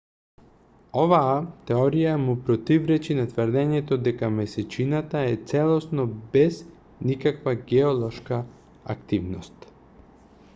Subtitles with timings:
[1.01, 1.33] оваа
[1.71, 6.59] теорија му противречи на тврдењето дека месечината е целосно без
[7.11, 8.41] никаква геолошка
[8.97, 9.71] активност